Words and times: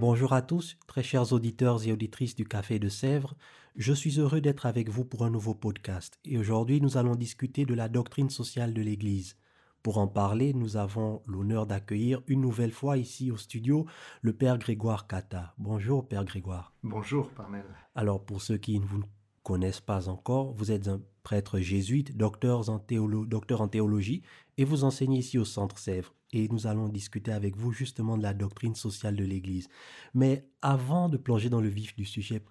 Bonjour 0.00 0.32
à 0.32 0.40
tous, 0.40 0.78
très 0.86 1.02
chers 1.02 1.34
auditeurs 1.34 1.86
et 1.86 1.92
auditrices 1.92 2.34
du 2.34 2.46
Café 2.46 2.78
de 2.78 2.88
Sèvres. 2.88 3.34
Je 3.76 3.92
suis 3.92 4.18
heureux 4.18 4.40
d'être 4.40 4.64
avec 4.64 4.88
vous 4.88 5.04
pour 5.04 5.26
un 5.26 5.30
nouveau 5.30 5.52
podcast. 5.52 6.18
Et 6.24 6.38
aujourd'hui, 6.38 6.80
nous 6.80 6.96
allons 6.96 7.16
discuter 7.16 7.66
de 7.66 7.74
la 7.74 7.90
doctrine 7.90 8.30
sociale 8.30 8.72
de 8.72 8.80
l'Église. 8.80 9.36
Pour 9.82 9.98
en 9.98 10.08
parler, 10.08 10.54
nous 10.54 10.78
avons 10.78 11.20
l'honneur 11.26 11.66
d'accueillir 11.66 12.22
une 12.28 12.40
nouvelle 12.40 12.72
fois 12.72 12.96
ici 12.96 13.30
au 13.30 13.36
studio 13.36 13.84
le 14.22 14.32
Père 14.32 14.56
Grégoire 14.56 15.06
Kata. 15.06 15.52
Bonjour, 15.58 16.08
Père 16.08 16.24
Grégoire. 16.24 16.72
Bonjour, 16.82 17.28
Parnell. 17.28 17.66
Alors, 17.94 18.24
pour 18.24 18.40
ceux 18.40 18.56
qui 18.56 18.80
ne 18.80 18.86
vous 18.86 19.02
connaissent 19.42 19.82
pas 19.82 20.08
encore, 20.08 20.54
vous 20.54 20.72
êtes 20.72 20.88
un 20.88 21.02
prêtre 21.24 21.58
jésuite, 21.58 22.16
docteur 22.16 22.70
en, 22.70 22.82
docteur 23.26 23.60
en 23.60 23.68
théologie, 23.68 24.22
et 24.56 24.64
vous 24.64 24.82
enseignez 24.84 25.18
ici 25.18 25.36
au 25.36 25.44
Centre 25.44 25.76
Sèvres. 25.76 26.14
Et 26.32 26.48
nous 26.48 26.66
allons 26.66 26.88
discuter 26.88 27.32
avec 27.32 27.56
vous 27.56 27.72
justement 27.72 28.16
de 28.16 28.22
la 28.22 28.34
doctrine 28.34 28.74
sociale 28.74 29.16
de 29.16 29.24
l'Église. 29.24 29.68
Mais 30.14 30.46
avant 30.62 31.08
de 31.08 31.16
plonger 31.16 31.48
dans 31.50 31.60
le 31.60 31.68
vif 31.68 31.94
du 31.96 32.04
sujet, 32.04 32.42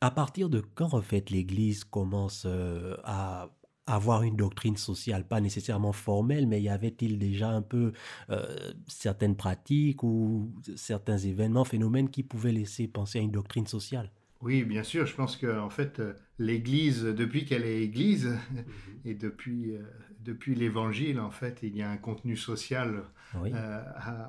à 0.00 0.10
partir 0.10 0.48
de 0.48 0.60
quand 0.60 0.94
en 0.94 1.02
fait 1.02 1.30
l'Église 1.30 1.84
commence 1.84 2.44
euh, 2.46 2.96
à 3.04 3.50
avoir 3.86 4.22
une 4.22 4.36
doctrine 4.36 4.76
sociale, 4.76 5.26
pas 5.26 5.40
nécessairement 5.40 5.92
formelle, 5.92 6.46
mais 6.46 6.60
y 6.62 6.68
avait-il 6.68 7.18
déjà 7.18 7.50
un 7.50 7.62
peu 7.62 7.92
euh, 8.30 8.72
certaines 8.86 9.36
pratiques 9.36 10.02
ou 10.02 10.52
certains 10.76 11.18
événements, 11.18 11.64
phénomènes 11.64 12.10
qui 12.10 12.22
pouvaient 12.22 12.52
laisser 12.52 12.86
penser 12.86 13.18
à 13.18 13.22
une 13.22 13.30
doctrine 13.30 13.66
sociale? 13.66 14.12
Oui, 14.40 14.62
bien 14.62 14.84
sûr. 14.84 15.06
Je 15.06 15.14
pense 15.14 15.36
que 15.36 15.58
en 15.58 15.70
fait, 15.70 15.98
euh, 16.00 16.14
l'Église, 16.38 17.02
depuis 17.02 17.44
qu'elle 17.44 17.64
est 17.64 17.82
Église 17.82 18.26
mhm. 18.26 18.64
et 19.04 19.14
depuis 19.14 19.74
euh, 19.74 19.82
depuis 20.20 20.54
l'Évangile, 20.54 21.20
en 21.20 21.30
fait, 21.30 21.60
il 21.62 21.76
y 21.76 21.82
a 21.82 21.90
un 21.90 21.96
contenu 21.96 22.36
social 22.36 23.02
euh, 23.34 23.80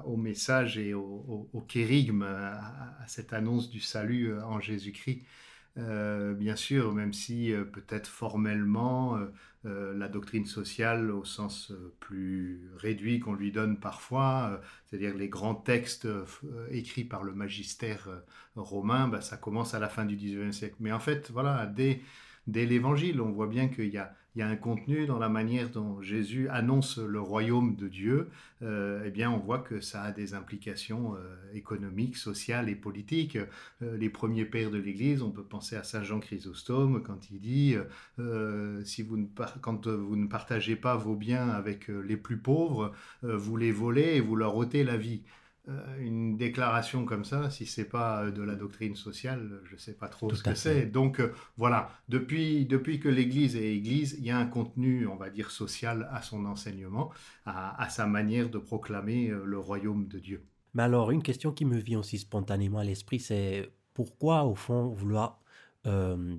au 0.05 0.17
message 0.17 0.77
et 0.77 0.93
au, 0.93 1.49
au, 1.51 1.61
kérigme, 1.61 2.23
à, 2.23 3.05
cette 3.07 3.33
annonce 3.33 3.69
du 3.69 3.81
salut 3.81 4.33
en 4.43 4.61
Jésus-Christ. 4.61 5.25
Bien 5.75 6.55
sûr, 6.55 6.93
même 6.93 7.13
si 7.13 7.53
peut-être 7.71 8.07
formellement 8.07 9.17
euh, 9.65 9.93
la 9.93 10.07
doctrine 10.07 10.45
sociale 10.45 11.11
au 11.11 11.25
sens 11.25 11.71
euh, 11.71 11.93
plus 11.99 12.61
réduit 12.77 13.19
qu'on 13.19 13.33
lui 13.33 13.51
donne 13.51 13.77
parfois, 13.77 14.51
euh, 14.53 14.57
c'est-à-dire 14.85 15.13
les 15.13 15.27
grands 15.27 15.53
textes 15.53 16.07
écrits 16.71 17.03
par 17.03 17.23
le 17.23 17.33
magistère 17.33 18.07
romain, 18.55 19.09
bah, 19.09 19.19
ça 19.19 19.35
commence 19.35 19.73
à 19.73 19.79
la 19.79 19.89
fin 19.89 20.05
du 20.05 20.15
XIXe 20.15 20.55
siècle. 20.55 20.75
Mais 20.79 20.93
en 20.93 20.99
fait, 20.99 21.29
voilà, 21.31 21.65
dès, 21.65 22.01
dès 22.47 22.65
l'Évangile, 22.65 23.21
on 23.21 23.31
voit 23.31 23.47
bien 23.47 23.67
qu'il 23.67 23.89
y 23.89 23.97
a 23.97 24.15
un 24.47 24.55
contenu 24.55 25.05
dans 25.05 25.19
la 25.19 25.29
manière 25.29 25.69
dont 25.69 26.01
Jésus 26.01 26.47
annonce 26.49 26.97
le 26.97 27.19
royaume 27.19 27.75
de 27.75 27.87
Dieu, 27.87 28.29
euh, 28.61 29.03
eh 29.05 29.11
bien, 29.11 29.31
on 29.31 29.37
voit 29.37 29.59
que 29.59 29.79
ça 29.81 30.03
a 30.03 30.11
des 30.11 30.33
implications 30.33 31.15
euh, 31.15 31.35
économiques, 31.53 32.17
sociales 32.17 32.69
et 32.69 32.75
politiques. 32.75 33.37
Euh, 33.81 33.97
les 33.97 34.09
premiers 34.09 34.45
pères 34.45 34.71
de 34.71 34.77
l'Église, 34.77 35.21
on 35.21 35.31
peut 35.31 35.43
penser 35.43 35.75
à 35.75 35.83
Saint 35.83 36.03
Jean 36.03 36.19
Chrysostome 36.19 37.01
quand 37.03 37.31
il 37.31 37.39
dit 37.39 37.75
si 38.83 39.01
vous 39.03 39.17
ne, 39.17 39.25
quand 39.61 39.87
vous 39.87 40.15
ne 40.15 40.27
partagez 40.27 40.75
pas 40.75 40.95
vos 40.95 41.15
biens 41.15 41.49
avec 41.49 41.87
les 41.87 42.17
plus 42.17 42.37
pauvres, 42.37 42.93
vous 43.23 43.57
les 43.57 43.71
volez 43.71 44.15
et 44.15 44.21
vous 44.21 44.35
leur 44.35 44.55
ôtez 44.55 44.83
la 44.83 44.97
vie. 44.97 45.23
Euh, 45.67 45.99
une 45.99 46.37
déclaration 46.37 47.05
comme 47.05 47.25
ça, 47.25 47.49
si 47.49 47.65
c'est 47.65 47.85
pas 47.85 48.23
euh, 48.23 48.31
de 48.31 48.41
la 48.41 48.55
doctrine 48.55 48.95
sociale, 48.95 49.61
je 49.65 49.73
ne 49.73 49.79
sais 49.79 49.93
pas 49.93 50.07
trop 50.07 50.33
ce 50.33 50.41
que 50.41 50.55
c'est. 50.55 50.85
Donc 50.85 51.19
euh, 51.19 51.33
voilà, 51.57 51.89
depuis, 52.07 52.65
depuis 52.65 52.99
que 52.99 53.09
l'Église 53.09 53.55
est 53.55 53.75
Église, 53.75 54.15
il 54.17 54.25
y 54.25 54.31
a 54.31 54.37
un 54.37 54.45
contenu, 54.45 55.05
on 55.05 55.17
va 55.17 55.29
dire, 55.29 55.51
social 55.51 56.09
à 56.11 56.21
son 56.21 56.45
enseignement, 56.45 57.11
à, 57.45 57.87
sa 57.89 58.07
manière 58.07 58.49
de 58.49 58.57
proclamer 58.57 59.31
le 59.43 59.59
royaume 59.59 60.07
de 60.07 60.19
Dieu. 60.19 60.45
Mais 60.73 60.83
alors, 60.83 61.11
une 61.11 61.23
question 61.23 61.51
qui 61.51 61.65
me 61.65 61.77
vient 61.77 61.99
aussi 61.99 62.19
spontanément 62.19 62.79
à 62.79 62.83
l'esprit, 62.83 63.19
c'est 63.19 63.69
pourquoi, 63.93 64.45
au 64.45 64.55
fond, 64.55 64.87
vouloir 64.87 65.41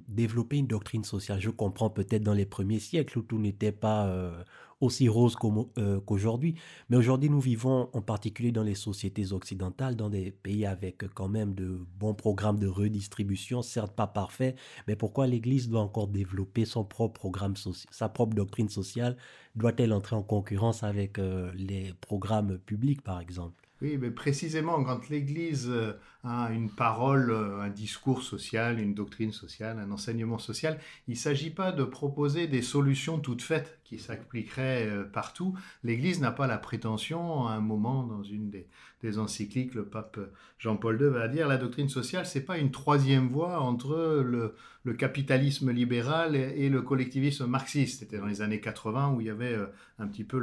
développer 0.08 0.58
une 0.58 0.69
doctrine 0.69 1.04
sociale? 1.04 1.41
Je 1.41 1.50
comprends 1.50 1.91
peut-être 1.91 2.22
dans 2.22 2.34
les 2.34 2.47
premiers 2.47 2.78
siècles 2.78 3.19
où 3.19 3.22
tout 3.22 3.38
n'était 3.38 3.72
pas 3.72 4.32
aussi 4.81 5.09
rose 5.09 5.37
euh, 5.79 6.01
qu'aujourd'hui. 6.01 6.55
Mais 6.89 6.97
aujourd'hui, 6.97 7.31
nous 7.31 7.41
vivons 7.41 7.89
en 7.93 8.03
particulier 8.03 8.53
dans 8.53 8.63
les 8.63 8.75
sociétés 8.75 9.33
occidentales, 9.33 9.97
dans 9.97 10.09
des 10.11 10.31
pays 10.31 10.67
avec 10.67 11.05
quand 11.15 11.29
même 11.29 11.55
de 11.55 11.81
bons 11.99 12.15
programmes 12.15 12.59
de 12.59 12.67
redistribution, 12.67 13.63
certes 13.63 13.95
pas 13.95 14.07
parfaits, 14.07 14.57
mais 14.89 14.97
pourquoi 14.97 15.27
l'Église 15.27 15.69
doit 15.69 15.81
encore 15.81 16.09
développer 16.09 16.65
son 16.65 16.85
propre 16.85 17.21
programme, 17.21 17.55
sa 17.91 18.09
propre 18.09 18.35
doctrine 18.35 18.69
sociale? 18.69 19.17
Doit-elle 19.57 19.93
entrer 19.93 20.17
en 20.17 20.23
concurrence 20.23 20.83
avec 20.83 21.19
euh, 21.19 21.53
les 21.55 21.93
programmes 22.01 22.59
publics, 22.59 23.03
par 23.03 23.21
exemple? 23.21 23.69
Oui, 23.83 23.97
mais 23.99 24.11
précisément 24.11 24.83
quand 24.85 25.09
l'Église 25.09 25.69
euh, 25.71 25.93
a 26.23 26.51
une 26.53 26.71
parole, 26.71 27.31
euh, 27.31 27.63
un 27.63 27.71
discours 27.71 28.23
social, 28.23 28.79
une 28.79 28.95
doctrine 28.95 29.33
sociale, 29.33 29.79
un 29.79 29.91
enseignement 29.91 30.39
social, 30.39 30.79
il 31.09 31.13
ne 31.13 31.17
s'agit 31.17 31.51
pas 31.51 31.73
de 31.73 31.85
proposer 31.85 32.47
des 32.47 32.61
solutions 32.61 33.19
toutes 33.19 33.43
faites 33.43 33.81
qui 33.85 33.99
s'appliqueraient 33.99 34.87
euh, 34.87 35.05
partout. 35.05 35.57
L'Église 35.83 36.21
n'a 36.21 36.31
pas 36.31 36.47
la 36.47 36.59
prétention, 36.59 37.47
à 37.47 37.53
un 37.53 37.61
moment 37.61 38.05
dans 38.05 38.23
une 38.23 38.51
des, 38.51 38.67
des 39.03 39.19
encycliques, 39.19 39.75
le 39.75 39.84
pape 39.84 40.19
Jean-Paul 40.61 41.00
II 41.00 41.09
va 41.09 41.27
dire 41.27 41.49
la 41.49 41.56
doctrine 41.56 41.88
sociale, 41.88 42.27
c'est 42.27 42.43
pas 42.43 42.59
une 42.59 42.71
troisième 42.71 43.28
voie 43.28 43.61
entre 43.61 44.22
le, 44.22 44.55
capitalisme 44.99 45.71
libéral 45.71 46.37
et, 46.37 46.69
le 46.69 46.83
collectivisme 46.83 47.47
marxiste. 47.47 48.00
C'était 48.00 48.19
dans 48.19 48.27
les 48.27 48.43
années 48.43 48.61
80 48.61 49.12
où 49.15 49.21
il 49.21 49.28
y 49.28 49.31
avait 49.31 49.55
euh, 49.55 49.66
un 49.99 50.06
petit 50.06 50.25
peu 50.25 50.38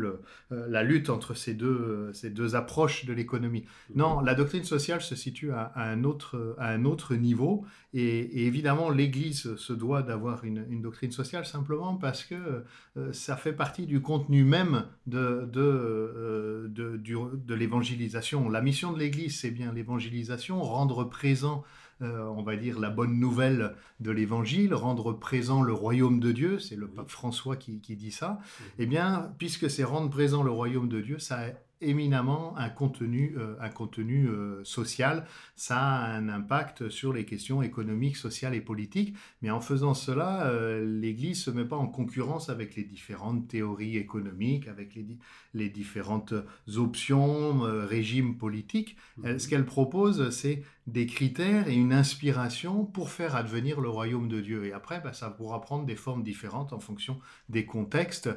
euh, 0.51 0.67
la 0.69 0.83
lutte 0.83 1.09
entre 1.09 1.35
ces 1.35 1.53
deux, 1.53 1.67
euh, 1.67 2.13
ces 2.13 2.29
deux 2.29 2.55
approches 2.55 3.05
de 3.05 3.13
l'économie. 3.13 3.65
Non, 3.93 4.21
la 4.21 4.33
doctrine 4.33 4.63
sociale 4.63 5.01
se 5.01 5.15
situe 5.15 5.51
à, 5.51 5.71
un, 5.75 6.03
autre, 6.03 6.55
à 6.57 6.69
un 6.69 6.85
autre 6.85 7.13
niveau 7.15 7.65
et, 7.93 8.47
évidemment 8.47 8.89
l'Église 8.89 9.55
se 9.55 9.73
doit 9.73 10.01
d'avoir 10.01 10.45
une, 10.45 10.81
doctrine 10.81 11.11
sociale 11.11 11.45
simplement 11.45 11.95
parce 11.95 12.23
que 12.23 12.63
ça 13.11 13.35
fait 13.35 13.53
partie 13.53 13.85
du 13.85 14.01
contenu 14.01 14.43
même 14.43 14.85
de, 15.07 15.47
de, 15.51 16.69
de 16.69 17.53
l'évangélisation 17.55 18.46
la 18.49 18.61
mission 18.61 18.91
de 18.93 18.99
l'Église, 18.99 19.39
c'est 19.39 19.51
bien 19.51 19.73
l'évangélisation, 19.73 20.61
rendre 20.61 21.03
présent, 21.03 21.63
euh, 22.01 22.25
on 22.25 22.43
va 22.43 22.55
dire, 22.55 22.79
la 22.79 22.89
bonne 22.89 23.19
nouvelle 23.19 23.75
de 23.99 24.11
l'Évangile, 24.11 24.73
rendre 24.73 25.13
présent 25.13 25.63
le 25.63 25.73
royaume 25.73 26.19
de 26.19 26.31
Dieu, 26.31 26.59
c'est 26.59 26.75
le 26.75 26.87
pape 26.87 27.09
François 27.09 27.55
qui, 27.55 27.79
qui 27.79 27.95
dit 27.95 28.11
ça. 28.11 28.39
Eh 28.77 28.85
bien, 28.85 29.33
puisque 29.37 29.69
c'est 29.69 29.83
rendre 29.83 30.09
présent 30.09 30.43
le 30.43 30.51
royaume 30.51 30.89
de 30.89 31.01
Dieu, 31.01 31.19
ça 31.19 31.39
éminemment 31.81 32.57
un 32.57 32.69
contenu, 32.69 33.35
euh, 33.37 33.55
un 33.59 33.69
contenu 33.69 34.27
euh, 34.27 34.63
social. 34.63 35.25
Ça 35.55 35.77
a 35.77 36.11
un 36.11 36.29
impact 36.29 36.89
sur 36.89 37.13
les 37.13 37.25
questions 37.25 37.61
économiques, 37.61 38.17
sociales 38.17 38.55
et 38.55 38.61
politiques. 38.61 39.15
Mais 39.41 39.49
en 39.49 39.61
faisant 39.61 39.93
cela, 39.93 40.47
euh, 40.47 40.85
l'Église 40.85 41.43
se 41.43 41.51
met 41.51 41.65
pas 41.65 41.75
en 41.75 41.87
concurrence 41.87 42.49
avec 42.49 42.75
les 42.75 42.83
différentes 42.83 43.47
théories 43.47 43.97
économiques, 43.97 44.67
avec 44.67 44.95
les, 44.95 45.05
les 45.53 45.69
différentes 45.69 46.33
options, 46.75 47.59
régimes 47.61 48.37
politiques. 48.37 48.97
Mhm. 49.17 49.39
ce 49.39 49.47
qu'elle 49.47 49.65
propose, 49.65 50.29
c'est 50.31 50.63
des 50.87 51.05
critères 51.05 51.67
et 51.67 51.75
une 51.75 51.93
inspiration 51.93 52.85
pour 52.85 53.09
faire 53.09 53.35
advenir 53.35 53.79
le 53.79 53.89
royaume 53.89 54.27
de 54.27 54.41
Dieu. 54.41 54.65
Et 54.65 54.73
après, 54.73 54.99
bah, 55.01 55.13
ça 55.13 55.29
pourra 55.29 55.61
prendre 55.61 55.85
des 55.85 55.95
formes 55.95 56.23
différentes 56.23 56.73
en 56.73 56.79
fonction 56.79 57.19
des 57.49 57.65
contextes. 57.65 58.29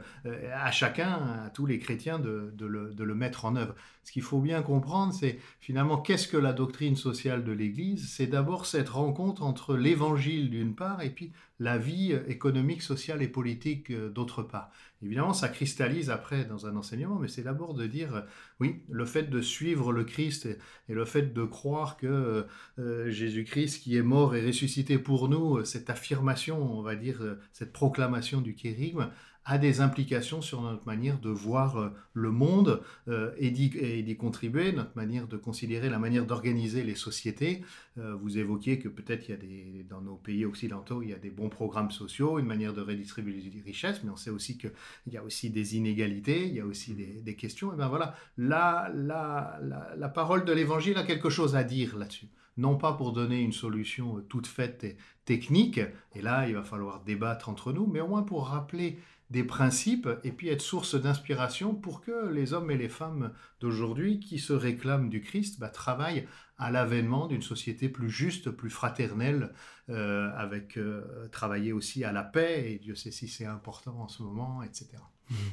à 0.54 0.70
chacun, 0.70 1.12
à 1.44 1.50
tous 1.50 1.66
les 1.66 1.78
chrétiens, 1.78 2.18
de, 2.18 2.52
de, 2.56 2.66
le, 2.66 2.92
de 2.92 3.04
le 3.04 3.14
mettre 3.14 3.44
en 3.44 3.56
œuvre. 3.56 3.74
Ce 4.04 4.12
qu'il 4.12 4.22
faut 4.22 4.40
bien 4.40 4.62
comprendre, 4.62 5.12
c'est 5.12 5.38
finalement 5.60 5.98
qu'est-ce 5.98 6.26
que 6.26 6.36
la 6.36 6.52
doctrine 6.52 6.96
sociale 6.96 7.44
de 7.44 7.52
l'Église? 7.52 8.10
C'est 8.10 8.26
d'abord 8.26 8.66
cette 8.66 8.88
rencontre 8.88 9.42
entre 9.42 9.76
l'Évangile 9.76 10.50
d'une 10.50 10.74
part 10.74 11.02
et 11.02 11.10
puis 11.10 11.32
la 11.60 11.78
vie 11.78 12.12
économique, 12.26 12.82
sociale 12.82 13.22
et 13.22 13.28
politique 13.28 13.90
euh, 13.90 14.08
d'autre 14.08 14.42
part. 14.42 14.70
Évidemment, 15.02 15.32
ça 15.32 15.48
cristallise 15.48 16.10
après 16.10 16.44
dans 16.44 16.66
un 16.66 16.76
enseignement, 16.76 17.18
mais 17.18 17.28
c'est 17.28 17.42
d'abord 17.42 17.74
de 17.74 17.86
dire, 17.86 18.14
euh, 18.14 18.20
oui, 18.60 18.82
le 18.90 19.06
fait 19.06 19.24
de 19.24 19.40
suivre 19.40 19.92
le 19.92 20.04
Christ 20.04 20.46
et, 20.46 20.58
le 20.92 21.04
fait 21.04 21.32
de 21.32 21.44
croire 21.44 21.96
que 21.96 22.46
euh, 22.78 23.10
Jésus-Christ 23.10 23.82
qui 23.82 23.96
est 23.96 24.02
mort 24.02 24.34
et 24.34 24.46
ressuscité 24.46 24.98
pour 24.98 25.28
nous, 25.28 25.64
cette 25.64 25.88
affirmation, 25.88 26.78
on 26.78 26.82
va 26.82 26.96
dire, 26.96 27.22
cette 27.52 27.72
proclamation 27.72 28.40
du 28.40 28.54
kérigme, 28.54 29.10
a 29.50 29.58
des 29.58 29.80
implications 29.80 30.42
sur 30.42 30.62
notre 30.62 30.86
manière 30.86 31.18
de 31.18 31.28
voir 31.28 31.76
euh, 31.76 31.88
le 32.12 32.30
monde 32.30 32.82
euh, 33.08 33.32
et 33.36 33.50
d'y 33.50 34.16
contribuer, 34.16 34.70
notre 34.70 34.94
manière 34.94 35.26
de 35.26 35.36
considérer 35.36 35.90
la 35.90 35.98
manière 35.98 36.24
d'organiser 36.24 36.84
les 36.84 36.94
sociétés. 36.94 37.64
Euh, 37.98 38.14
vous 38.14 38.38
évoquiez 38.38 38.78
que 38.78 38.88
peut-être 38.88 39.28
il 39.28 39.32
y 39.32 39.34
a 39.34 39.36
des, 39.36 39.86
dans 39.90 40.02
nos 40.02 40.14
pays 40.14 40.44
occidentaux, 40.44 41.02
il 41.02 41.10
y 41.10 41.14
a 41.14 41.18
des 41.18 41.30
bons 41.30 41.48
programmes 41.48 41.90
sociaux, 41.90 42.38
une 42.38 42.46
manière 42.46 42.72
de 42.72 42.80
redistribuer 42.80 43.32
les 43.32 43.60
richesses, 43.60 44.04
mais 44.04 44.10
on 44.10 44.16
sait 44.16 44.30
aussi 44.30 44.56
qu'il 44.56 44.72
y 45.08 45.16
a 45.16 45.24
aussi 45.24 45.50
des 45.50 45.76
inégalités, 45.76 46.46
il 46.46 46.54
y 46.54 46.60
a 46.60 46.66
aussi 46.66 46.94
des, 46.94 47.34
questions. 47.34 47.72
Et 47.72 47.76
bien 47.76 47.88
voilà, 47.88 48.14
la, 48.38 48.88
la, 48.94 49.58
la 49.96 50.08
parole 50.08 50.44
de 50.44 50.52
l'Évangile 50.52 50.96
a 50.96 51.02
quelque 51.02 51.30
chose 51.30 51.56
à 51.56 51.64
dire 51.64 51.96
là-dessus 51.96 52.28
non 52.56 52.76
pas 52.76 52.92
pour 52.92 53.12
donner 53.12 53.40
une 53.40 53.52
solution 53.52 54.22
toute 54.28 54.46
faite 54.46 54.84
et 54.84 54.96
technique, 55.24 55.80
et 56.14 56.20
là 56.20 56.46
il 56.46 56.54
va 56.54 56.62
falloir 56.62 57.02
débattre 57.02 57.48
entre 57.48 57.72
nous, 57.72 57.86
mais 57.86 58.00
au 58.00 58.08
moins 58.08 58.22
pour 58.22 58.48
rappeler 58.48 58.98
des 59.30 59.44
principes 59.44 60.08
et 60.24 60.32
puis 60.32 60.48
être 60.48 60.60
source 60.60 61.00
d'inspiration 61.00 61.74
pour 61.74 62.00
que 62.00 62.28
les 62.28 62.52
hommes 62.52 62.70
et 62.70 62.76
les 62.76 62.88
femmes 62.88 63.32
d'aujourd'hui 63.60 64.18
qui 64.18 64.38
se 64.38 64.52
réclament 64.52 65.08
du 65.08 65.20
Christ 65.20 65.60
bah, 65.60 65.68
travaillent 65.68 66.26
à 66.58 66.70
l'avènement 66.70 67.26
d'une 67.26 67.40
société 67.40 67.88
plus 67.88 68.10
juste, 68.10 68.50
plus 68.50 68.68
fraternelle, 68.68 69.50
euh, 69.88 70.30
avec 70.36 70.76
euh, 70.76 71.28
travailler 71.32 71.72
aussi 71.72 72.04
à 72.04 72.12
la 72.12 72.22
paix, 72.22 72.72
et 72.72 72.78
Dieu 72.78 72.94
sait 72.94 73.10
si 73.10 73.28
c'est 73.28 73.46
important 73.46 73.98
en 73.98 74.08
ce 74.08 74.22
moment, 74.22 74.62
etc. 74.62 74.88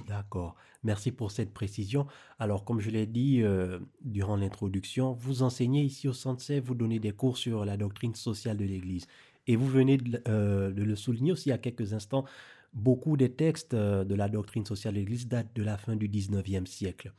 D'accord. 0.08 0.56
Merci 0.84 1.12
pour 1.12 1.32
cette 1.32 1.54
précision. 1.54 2.08
Alors, 2.40 2.66
comme 2.66 2.82
je 2.82 2.90
l'ai 2.90 3.06
dit 3.06 3.42
euh, 3.42 3.80
durant 4.02 4.36
l'introduction, 4.36 5.14
vous 5.14 5.44
enseignez 5.44 5.84
ici 5.84 6.08
au 6.08 6.14
Centre 6.14 6.44
vous 6.60 6.76
donnez 6.76 7.00
des 7.00 7.12
cours 7.12 7.38
sur 7.38 7.64
la 7.64 7.78
doctrine 7.78 8.16
sociale 8.16 8.58
de 8.58 8.66
l'Église. 8.66 9.08
Et 9.46 9.56
vous 9.56 9.68
venez 9.68 9.98
de, 9.98 10.72
de, 10.72 10.84
le 10.84 10.96
souligner 10.98 11.32
aussi 11.32 11.54
a 11.54 11.58
quelques 11.58 11.94
instants, 11.94 12.26
beaucoup 12.74 13.18
des 13.18 13.32
textes 13.32 13.74
euh, 13.74 14.04
de 14.04 14.16
la 14.16 14.30
doctrine 14.30 14.66
sociale 14.66 14.94
de 14.96 15.00
l'Église 15.00 15.28
datent 15.28 15.56
de 15.56 15.64
la 15.64 15.78
fin 15.78 15.96
du 15.96 16.08
19e 16.08 16.66
siècle. 16.66 17.14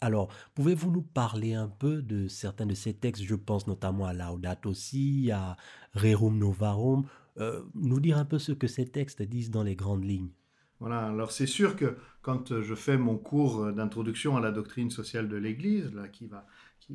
Alors, 0.00 0.32
pouvez-vous 0.54 0.90
nous 0.90 1.02
parler 1.02 1.52
un 1.54 1.68
peu 1.68 2.00
de 2.00 2.26
certains 2.26 2.66
de 2.66 2.74
ces 2.74 2.94
textes? 2.94 3.22
Je 3.22 3.34
pense 3.34 3.66
notamment 3.66 4.06
à 4.06 4.14
Laudato 4.14 4.72
Si, 4.72 5.30
à 5.30 5.56
Rerum 5.94 6.38
Novarum. 6.38 7.04
Euh, 7.38 7.62
nous 7.74 8.00
dire 8.00 8.18
un 8.18 8.24
peu 8.24 8.38
ce 8.38 8.52
que 8.52 8.66
ces 8.66 8.86
textes 8.86 9.22
disent 9.22 9.50
dans 9.50 9.62
les 9.62 9.76
grandes 9.76 10.04
lignes. 10.04 10.30
Voilà, 10.80 11.06
alors 11.06 11.30
c'est 11.30 11.46
sûr 11.46 11.76
que 11.76 11.96
quand 12.22 12.60
je 12.60 12.74
fais 12.74 12.96
mon 12.96 13.16
cours 13.16 13.72
d'introduction 13.72 14.36
à 14.36 14.40
la 14.40 14.50
doctrine 14.50 14.90
sociale 14.90 15.28
de 15.28 15.36
l'Église, 15.36 15.94
là, 15.94 16.08
qui 16.08 16.26
va 16.26 16.46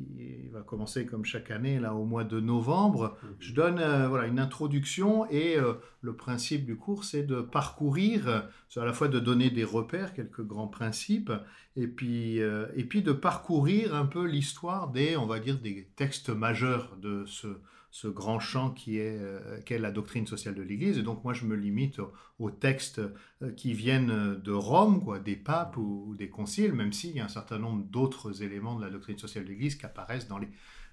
qui 0.04 0.48
va 0.52 0.62
commencer 0.62 1.06
comme 1.06 1.24
chaque 1.24 1.50
année 1.50 1.78
là 1.78 1.94
au 1.94 2.04
mois 2.04 2.24
de 2.24 2.40
novembre. 2.40 3.16
Mhm. 3.22 3.36
Je 3.38 3.52
donne 3.54 3.78
euh, 3.78 4.08
voilà 4.08 4.26
une 4.26 4.38
introduction 4.38 5.28
et 5.30 5.56
euh, 5.56 5.74
le 6.02 6.14
principe 6.14 6.66
du 6.66 6.76
cours 6.76 7.04
c'est 7.04 7.22
de 7.22 7.40
parcourir, 7.40 8.48
c'est 8.68 8.80
à 8.80 8.84
la 8.84 8.92
fois 8.92 9.08
de 9.08 9.18
donner 9.18 9.50
des 9.50 9.64
repères, 9.64 10.12
quelques 10.12 10.42
grands 10.42 10.68
principes, 10.68 11.32
et 11.76 11.86
puis 11.86 12.40
euh, 12.40 12.66
et 12.74 12.84
puis 12.84 13.02
de 13.02 13.12
parcourir 13.12 13.94
un 13.94 14.06
peu 14.06 14.26
l'histoire 14.26 14.88
des 14.88 15.16
on 15.16 15.26
va 15.26 15.38
dire 15.38 15.58
des 15.58 15.88
textes 15.96 16.30
majeurs 16.30 16.96
de 17.00 17.24
ce 17.26 17.48
ce 17.90 18.08
grand 18.08 18.40
champ 18.40 18.70
qui 18.70 18.98
est, 18.98 19.18
euh, 19.18 19.58
la 19.70 19.90
doctrine 19.90 20.26
sociale 20.26 20.54
de 20.54 20.62
l'Église. 20.62 20.98
Et 20.98 21.02
donc 21.02 21.24
moi, 21.24 21.32
je 21.32 21.44
me 21.44 21.54
limite 21.54 22.00
aux, 22.38 22.50
textes 22.50 23.00
euh, 23.00 23.52
qui 23.52 23.72
viennent 23.72 24.36
de 24.36 24.52
Rome, 24.52 25.02
quoi, 25.02 25.18
des 25.18 25.36
papes 25.36 25.76
ou, 25.76 26.14
des 26.16 26.28
conciles, 26.28 26.72
même 26.72 26.92
s'il 26.92 27.16
y 27.16 27.20
a 27.20 27.24
un 27.24 27.28
certain 27.28 27.58
nombre 27.58 27.84
d'autres 27.84 28.42
éléments 28.42 28.76
de 28.76 28.84
la 28.84 28.90
doctrine 28.90 29.18
sociale 29.18 29.44
de 29.44 29.50
l'Église 29.50 29.76
qui 29.76 29.86
apparaissent 29.86 30.28
dans 30.28 30.38
les, 30.38 30.48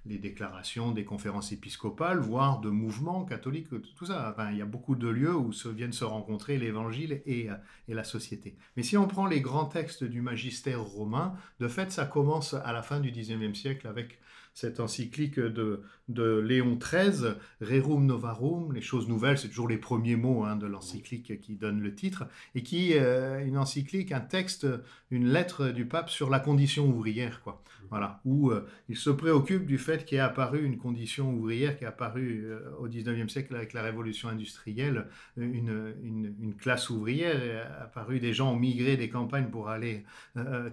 déclarations 0.05 0.91
des 0.91 1.05
conférences 1.05 1.53
épiscopales, 1.53 2.19
voire 2.19 2.59
de 2.59 2.69
mouvements 2.69 3.23
catholiques, 3.23 3.69
tout 3.95 4.05
ça. 4.05 4.31
Enfin, 4.33 4.51
il 4.51 4.57
y 4.57 4.61
a 4.61 4.65
beaucoup 4.65 4.95
de 4.95 5.07
lieux 5.07 5.33
où 5.33 5.53
se 5.53 5.69
viennent 5.69 5.93
se 5.93 6.03
rencontrer 6.03 6.57
l'Évangile 6.57 7.21
et, 7.25 7.49
euh, 7.49 7.55
et, 7.87 7.93
la 7.93 8.03
société. 8.03 8.57
Mais 8.75 8.83
si 8.83 8.97
on 8.97 9.07
prend 9.07 9.25
les 9.25 9.39
grands 9.39 9.65
textes 9.65 10.03
du 10.03 10.21
magistère 10.21 10.81
romain, 10.81 11.35
de 11.61 11.69
fait, 11.69 11.89
ça 11.89 12.05
commence 12.05 12.53
à 12.53 12.73
la 12.73 12.81
fin 12.81 12.99
du 12.99 13.11
XIXe 13.11 13.57
siècle 13.57 13.87
avec 13.87 14.19
cette 14.53 14.79
encyclique 14.79 15.39
de, 15.39 15.81
de 16.09 16.39
Léon 16.39 16.77
XIII, 16.77 17.33
Rerum 17.61 18.05
Novarum, 18.05 18.73
les 18.73 18.81
choses 18.81 19.07
nouvelles, 19.07 19.37
c'est 19.37 19.47
toujours 19.47 19.67
les 19.67 19.77
premiers 19.77 20.15
mots 20.15 20.43
hein, 20.43 20.55
de 20.55 20.67
l'encyclique 20.67 21.39
qui 21.39 21.55
donne 21.55 21.81
le 21.81 21.95
titre, 21.95 22.25
et 22.55 22.61
qui, 22.61 22.93
euh, 22.93 23.43
une 23.45 23.57
encyclique, 23.57 24.11
un 24.11 24.19
texte, 24.19 24.67
une 25.11 25.27
lettre 25.27 25.69
du 25.69 25.85
pape 25.85 26.09
sur 26.09 26.29
la 26.29 26.39
condition 26.39 26.87
ouvrière, 26.87 27.41
quoi. 27.41 27.63
Voilà, 27.89 28.21
où 28.25 28.49
euh, 28.49 28.65
il 28.89 28.97
se 28.97 29.11
préoccupe 29.11 29.67
du 29.67 29.77
fait 29.77 30.03
qu'il 30.03 30.17
est 30.17 30.21
apparu 30.21 30.65
une 30.65 30.77
condition 30.77 31.31
ouvrière 31.31 31.77
qui 31.77 31.83
est 31.83 31.87
apparue 31.87 32.45
euh, 32.45 32.59
au 32.79 32.87
19e 32.87 33.29
siècle 33.29 33.55
avec 33.55 33.73
la 33.73 33.83
révolution 33.83 34.29
industrielle, 34.29 35.07
une, 35.37 35.93
une, 36.01 36.55
classe 36.55 36.89
ouvrière, 36.89 37.43
est 37.43 37.61
apparu 37.81 38.19
des 38.19 38.33
gens 38.33 38.53
ont 38.53 38.55
migré 38.55 38.97
des 38.97 39.09
campagnes 39.09 39.47
pour 39.47 39.69
aller 39.69 40.05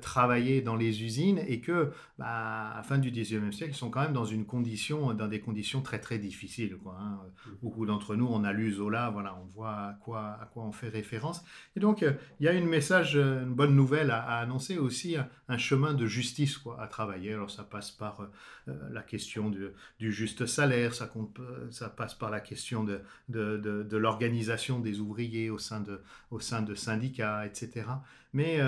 travailler 0.01 0.63
dans 0.63 0.77
les 0.77 1.03
usines, 1.03 1.41
et 1.47 1.61
que, 1.61 1.91
bah, 2.19 2.27
à 2.27 2.77
la 2.77 2.83
fin 2.83 2.99
du 2.99 3.11
19e 3.11 3.53
siècle, 3.53 3.70
ils 3.71 3.75
sont 3.75 3.89
quand 3.89 4.03
même 4.03 4.13
dans 4.13 4.25
une 4.25 4.45
condition, 4.45 5.15
dans 5.15 5.29
des 5.29 5.41
conditions 5.41 5.81
très 5.81 6.01
très 6.01 6.19
difficiles. 6.19 6.77
Quoi, 6.77 6.97
hein. 7.01 7.21
mmh. 7.47 7.51
Beaucoup 7.63 7.87
d'entre 7.87 8.17
nous, 8.17 8.27
on 8.27 8.45
a 8.45 8.53
lu 8.53 8.73
Zola, 8.73 9.11
voilà, 9.11 9.39
on 9.41 9.47
voit 9.47 9.71
à 9.71 9.99
quoi, 10.03 10.39
à 10.41 10.47
quoi 10.53 10.65
on 10.65 10.73
fait 10.73 10.89
référence. 10.89 11.45
Et 11.77 11.81
donc, 11.81 12.03
il 12.03 12.45
y 12.45 12.49
a 12.49 12.53
une 12.53 12.69
message, 12.69 13.17
une 13.17 13.55
bonne 13.55 13.75
nouvelle 13.75 14.11
à, 14.11 14.39
annoncer 14.39 14.77
aussi, 14.79 15.17
un, 15.49 15.59
chemin 15.59 15.95
de 15.95 16.07
justice 16.07 16.59
quoi, 16.59 16.81
à 16.83 16.89
travailler. 16.89 17.33
Alors, 17.33 17.51
ça 17.51 17.63
passe 17.63 17.91
par 17.91 18.21
euh, 18.21 18.27
la 18.91 19.03
question 19.03 19.51
du 19.51 20.13
juste 20.13 20.47
salaire, 20.47 20.95
ça, 20.95 21.07
compte, 21.07 21.41
ça 21.71 21.89
passe 21.89 22.15
par 22.15 22.31
la 22.31 22.41
question 22.41 22.85
de, 22.85 23.97
l'organisation 23.97 24.81
des 24.81 25.01
ouvriers 25.01 25.51
au 25.51 25.59
sein 25.59 25.81
de, 25.81 26.75
syndicats, 26.75 27.47
etc. 27.47 27.87
Mais 28.33 28.61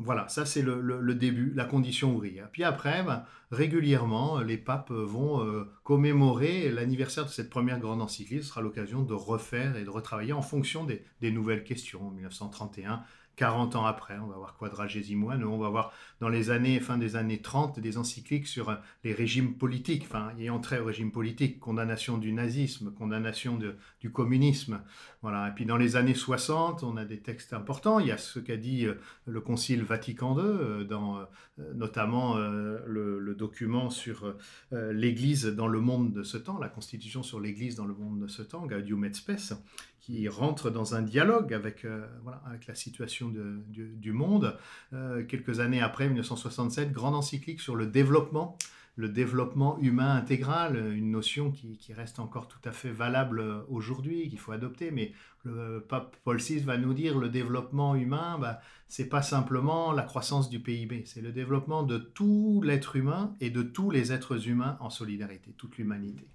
voilà, 0.00 0.28
ça 0.28 0.44
c'est 0.46 0.62
le, 0.62 1.14
début, 1.14 1.52
la 1.54 1.64
condition 1.64 2.14
ouvrière. 2.14 2.48
Puis 2.50 2.64
après, 2.64 3.02
ben, 3.02 3.24
régulièrement, 3.50 4.40
les 4.40 4.58
papes 4.58 4.90
vont 4.90 5.44
euh, 5.44 5.64
commémorer 5.84 6.70
l'anniversaire 6.70 7.24
de 7.24 7.30
cette 7.30 7.50
première 7.50 7.78
grande 7.78 8.02
encyclique. 8.02 8.42
Ce 8.42 8.48
sera 8.48 8.60
l'occasion 8.60 9.02
de 9.02 9.14
refaire 9.14 9.76
et 9.76 9.84
de 9.84 9.90
retravailler 9.90 10.32
en 10.32 10.42
fonction 10.42 10.84
des, 10.84 11.04
des 11.20 11.30
nouvelles 11.30 11.64
questions. 11.64 12.08
En 12.08 12.10
1931, 12.10 13.02
40 13.36 13.76
ans 13.76 13.84
après, 13.84 14.18
on 14.18 14.26
va 14.26 14.36
voir 14.36 14.56
Quadragésimo 14.56 15.34
nous 15.34 15.48
on 15.48 15.58
va 15.58 15.68
voir 15.68 15.92
dans 16.20 16.28
les 16.28 16.50
années, 16.50 16.78
fin 16.80 16.98
des 16.98 17.16
années 17.16 17.40
30, 17.40 17.80
des 17.80 17.98
encycliques 17.98 18.46
sur 18.46 18.68
euh, 18.68 18.76
les 19.02 19.12
régimes 19.12 19.54
politiques, 19.54 20.04
enfin, 20.06 20.30
ayant 20.38 20.60
trait 20.60 20.78
au 20.78 20.84
régime 20.84 21.10
politique, 21.10 21.58
condamnation 21.58 22.18
du 22.18 22.32
nazisme, 22.32 22.92
condamnation 22.92 23.58
du 24.00 24.10
communisme. 24.10 24.80
Voilà. 25.22 25.48
Et 25.48 25.52
puis 25.52 25.66
dans 25.66 25.76
les 25.76 25.96
années 25.96 26.14
60, 26.14 26.82
on 26.82 26.96
a 26.96 27.04
des 27.04 27.18
textes 27.18 27.52
importants. 27.52 27.98
Il 27.98 28.06
y 28.06 28.12
a 28.12 28.18
ce 28.18 28.38
qu'a 28.38 28.56
dit 28.56 28.86
euh, 28.86 28.94
le 29.26 29.40
Concile 29.40 29.82
Vatican 29.82 30.38
II, 30.38 30.44
euh, 30.44 30.84
dans 30.84 31.26
notamment 31.74 32.36
le, 32.36 33.18
le, 33.20 33.34
document 33.34 33.88
sur 33.88 34.34
l'Église 34.72 35.46
dans 35.46 35.68
le 35.68 35.80
monde 35.80 36.12
de 36.12 36.24
ce 36.24 36.36
temps, 36.36 36.58
la 36.58 36.68
Constitution 36.68 37.22
sur 37.22 37.38
l'Église 37.38 37.76
dans 37.76 37.84
le 37.84 37.94
monde 37.94 38.18
de 38.20 38.26
ce 38.26 38.42
temps, 38.42 38.66
Gaudium 38.66 39.04
et 39.04 39.12
Spes, 39.12 39.54
qui 40.04 40.28
rentre 40.28 40.68
dans 40.68 40.94
un 40.94 41.00
dialogue 41.00 41.54
avec, 41.54 41.86
euh, 41.86 42.06
avec 42.46 42.66
la 42.66 42.74
situation 42.74 43.30
de, 43.30 43.62
du, 43.70 44.12
monde. 44.12 44.58
Euh, 44.92 45.24
quelques 45.24 45.60
années 45.60 45.80
après, 45.80 46.08
1967, 46.08 46.92
grande 46.92 47.14
encyclique 47.14 47.58
sur 47.58 47.74
le 47.74 47.86
développement, 47.86 48.58
le 48.96 49.08
développement 49.08 49.78
humain 49.78 50.14
intégral, 50.14 50.76
une 50.92 51.10
notion 51.10 51.50
qui, 51.50 51.78
qui 51.78 51.94
reste 51.94 52.18
encore 52.18 52.48
tout 52.48 52.58
à 52.66 52.72
fait 52.72 52.90
valable 52.90 53.42
aujourd'hui, 53.70 54.28
qu'il 54.28 54.38
faut 54.38 54.52
adopter, 54.52 54.90
mais 54.90 55.12
le 55.44 55.80
pape 55.80 56.16
Paul 56.24 56.38
VI 56.38 56.58
va 56.60 56.76
nous 56.76 56.94
dire 56.94 57.18
le 57.18 57.28
développement 57.28 57.94
humain, 57.94 58.38
bah, 58.40 58.60
c'est 58.88 59.08
pas 59.08 59.22
simplement 59.22 59.92
la 59.92 60.02
croissance 60.02 60.48
du 60.48 60.60
PIB, 60.60 61.04
c'est 61.06 61.20
le 61.20 61.32
développement 61.32 61.82
de 61.82 61.98
tout 61.98 62.62
l'être 62.64 62.96
humain 62.96 63.34
et 63.40 63.50
de 63.50 63.62
tous 63.62 63.90
les 63.90 64.12
êtres 64.12 64.48
humains 64.48 64.76
en 64.80 64.90
solidarité, 64.90 65.52
toute 65.56 65.78
l'humanité. 65.78 66.28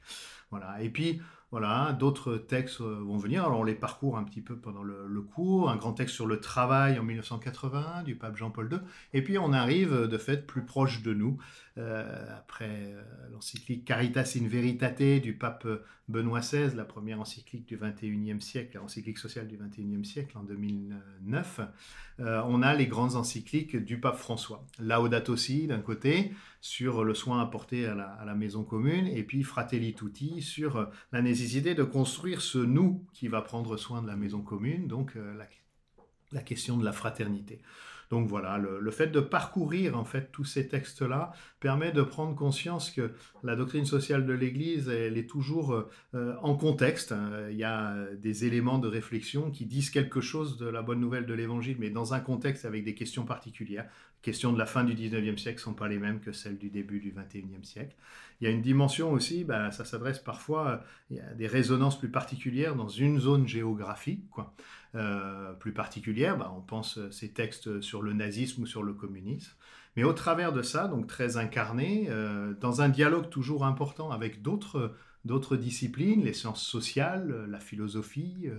Voilà. 0.51 0.81
Et 0.81 0.89
puis, 0.89 1.21
voilà, 1.51 1.93
d'autres 1.93 2.35
textes 2.35 2.81
euh, 2.81 2.99
vont 3.01 3.17
venir. 3.17 3.43
Alors 3.43 3.59
on 3.59 3.63
les 3.63 3.73
parcourt 3.73 4.17
un 4.17 4.23
petit 4.23 4.41
peu 4.41 4.55
pendant 4.55 4.83
le, 4.83 5.21
cours. 5.21 5.69
Un 5.69 5.77
grand 5.77 5.93
texte 5.93 6.13
sur 6.13 6.27
le 6.27 6.39
travail 6.39 6.99
en 6.99 7.03
1981 7.03 8.03
du 8.03 8.15
pape 8.15 8.37
Jean-Paul 8.37 8.69
II. 8.71 8.79
Et 9.13 9.23
puis 9.23 9.37
on 9.39 9.51
arrive 9.51 10.07
de 10.07 10.17
fait 10.17 10.45
plus 10.45 10.63
proche 10.63 11.01
de 11.01 11.13
nous 11.13 11.37
euh, 11.77 12.37
après 12.37 12.93
euh, 12.93 13.01
l'encyclique 13.31 13.83
Caritas 13.83 14.37
in 14.39 14.47
Veritate 14.47 15.21
du 15.21 15.33
pape 15.33 15.67
Benoît 16.09 16.41
XVI, 16.41 16.75
la 16.75 16.85
première 16.85 17.19
encyclique 17.21 17.65
du 17.65 17.77
21e 17.77 18.41
siècle, 18.41 18.77
l'encyclique 18.77 19.17
sociale 19.17 19.47
du 19.47 19.57
21e 19.57 20.03
siècle 20.03 20.37
en 20.37 20.43
2009. 20.43 21.61
on 22.19 22.61
a 22.61 22.73
les 22.73 22.87
grandes 22.87 23.15
encycliques 23.15 23.77
du 23.77 23.99
pape 23.99 24.17
François. 24.17 24.65
Laudato 24.79 25.37
Si 25.37 25.67
d'un 25.67 25.79
côté 25.79 26.31
sur 26.61 27.03
le 27.03 27.13
soin 27.13 27.41
apporté 27.41 27.85
à 27.85 27.95
la, 27.95 28.19
la 28.25 28.35
maison 28.35 28.63
commune 28.63 29.07
et 29.07 29.23
puis 29.23 29.43
Fratelli 29.43 29.93
Tutti 29.93 30.41
sur 30.41 30.89
la 31.11 31.21
nécessité 31.21 31.39
nécessité 31.39 31.73
de 31.73 31.83
construire 31.83 32.41
ce 32.41 32.57
nous 32.57 33.05
qui 33.13 33.27
va 33.27 33.41
prendre 33.41 33.77
soin 33.77 34.01
de 34.01 34.07
la 34.07 34.15
maison 34.17 34.41
commune, 34.41 34.87
donc 34.87 35.15
euh, 35.15 35.33
la, 35.37 35.45
question 36.39 36.77
de 36.77 36.85
la 36.85 36.91
fraternité. 36.91 37.61
Donc 38.09 38.27
voilà, 38.27 38.57
le, 38.57 38.91
fait 38.91 39.07
de 39.07 39.19
parcourir 39.19 39.95
en 39.95 40.03
fait 40.03 40.31
tous 40.31 40.43
ces 40.43 40.67
textes-là 40.67 41.31
permet 41.59 41.91
de 41.91 42.01
prendre 42.01 42.35
conscience 42.35 42.89
que 42.89 43.11
la 43.43 43.55
doctrine 43.55 43.85
sociale 43.85 44.25
de 44.25 44.33
l'Église, 44.33 44.89
elle 44.89 45.15
est 45.15 45.29
toujours 45.29 45.85
euh, 46.15 46.33
en 46.41 46.55
contexte. 46.55 47.11
Hein. 47.11 47.29
Il 47.51 47.57
y 47.57 47.63
a 47.63 47.95
des 48.15 48.45
éléments 48.45 48.79
de 48.79 48.87
réflexion 48.87 49.51
qui 49.51 49.67
disent 49.67 49.91
quelque 49.91 50.21
chose 50.21 50.57
de 50.57 50.65
la 50.65 50.81
bonne 50.81 50.99
nouvelle 50.99 51.27
de 51.27 51.35
l'Évangile, 51.35 51.77
mais 51.79 51.91
dans 51.91 52.15
un 52.15 52.19
contexte 52.19 52.65
avec 52.65 52.83
des 52.83 52.95
questions 52.95 53.25
particulières. 53.25 53.83
Les 53.83 54.31
questions 54.31 54.51
de 54.53 54.57
la 54.57 54.65
fin 54.65 54.83
du 54.83 54.95
19e 54.95 55.37
siècle 55.37 55.59
ne 55.59 55.63
sont 55.63 55.73
pas 55.73 55.87
les 55.87 55.99
mêmes 55.99 56.19
que 56.19 56.31
celles 56.31 56.57
du 56.57 56.71
début 56.71 56.99
du 56.99 57.11
21e 57.11 57.63
siècle. 57.63 57.95
Il 58.41 58.45
y 58.45 58.47
a 58.47 58.51
une 58.51 58.61
dimension 58.61 59.11
aussi, 59.11 59.43
bah, 59.43 59.69
ça 59.71 59.85
s'adresse 59.85 60.19
parfois, 60.19 60.83
il 61.11 61.17
y 61.17 61.19
a 61.19 61.33
des 61.33 61.47
résonances 61.47 61.99
plus 61.99 62.09
particulières 62.09 62.75
dans 62.75 62.87
une 62.87 63.19
zone 63.19 63.47
géographique, 63.47 64.29
quoi. 64.31 64.55
Euh, 64.95 65.53
plus 65.53 65.71
particulière, 65.71 66.37
bah, 66.37 66.51
on 66.57 66.61
pense 66.61 66.97
euh, 66.97 67.11
ces 67.11 67.29
textes 67.29 67.79
sur 67.79 68.01
le 68.01 68.13
nazisme 68.13 68.63
ou 68.63 68.65
sur 68.65 68.81
le 68.81 68.93
communisme. 68.93 69.51
Mais 69.95 70.03
au 70.03 70.13
travers 70.13 70.51
de 70.51 70.63
ça, 70.63 70.87
donc 70.87 71.05
très 71.05 71.37
incarné, 71.37 72.07
euh, 72.09 72.53
dans 72.59 72.81
un 72.81 72.89
dialogue 72.89 73.29
toujours 73.29 73.65
important 73.65 74.09
avec 74.09 74.41
d'autres 74.41 75.57
disciplines, 75.57 76.23
les 76.23 76.33
sciences 76.33 76.63
sociales, 76.63 77.45
la 77.49 77.59
philosophie. 77.59 78.49